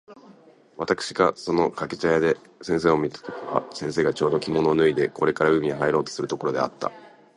[0.07, 6.91] 私（わたくし）がその掛茶屋で先生を見た時は、先生がちょうど着物を脱いでこれから海へ入ろうとするところであった。